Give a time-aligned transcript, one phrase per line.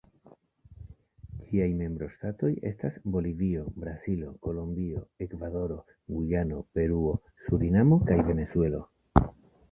[1.49, 5.77] Ĝiaj membroŝtatoj estas Bolivio, Brazilo, Kolombio, Ekvadoro,
[6.15, 8.81] Gujano, Peruo, Surinamo kaj Venezuelo.